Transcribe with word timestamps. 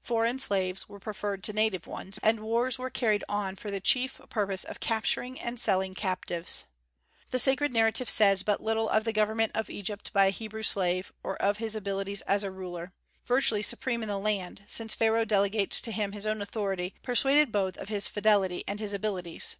Foreign 0.00 0.38
slaves 0.38 0.88
were 0.88 0.98
preferred 0.98 1.44
to 1.44 1.52
native 1.52 1.86
ones, 1.86 2.18
and 2.22 2.40
wars 2.40 2.78
were 2.78 2.88
carried 2.88 3.22
on 3.28 3.54
for 3.56 3.70
the 3.70 3.78
chief 3.78 4.18
purpose 4.30 4.64
of 4.64 4.80
capturing 4.80 5.38
and 5.38 5.60
selling 5.60 5.94
captives. 5.94 6.64
The 7.30 7.38
sacred 7.38 7.74
narrative 7.74 8.08
says 8.08 8.42
but 8.42 8.62
little 8.62 8.88
of 8.88 9.04
the 9.04 9.12
government 9.12 9.52
of 9.54 9.68
Egypt 9.68 10.10
by 10.14 10.28
a 10.28 10.30
Hebrew 10.30 10.62
slave, 10.62 11.12
or 11.22 11.36
of 11.42 11.58
his 11.58 11.76
abilities 11.76 12.22
as 12.22 12.42
a 12.42 12.50
ruler, 12.50 12.94
virtually 13.26 13.60
supreme 13.62 14.02
in 14.02 14.08
the 14.08 14.16
land, 14.18 14.64
since 14.66 14.94
Pharaoh 14.94 15.26
delegates 15.26 15.78
to 15.82 15.92
him 15.92 16.12
his 16.12 16.24
own 16.24 16.40
authority, 16.40 16.94
persuaded 17.02 17.52
both 17.52 17.76
of 17.76 17.90
his 17.90 18.08
fidelity 18.08 18.64
and 18.66 18.80
his 18.80 18.94
abilities. 18.94 19.58